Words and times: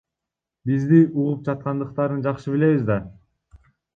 Бизди 0.69 1.01
угуп 1.23 1.43
жаткандыктарын 1.49 2.25
жакшы 2.27 2.57
билебиз 2.57 2.83
да. 2.91 2.97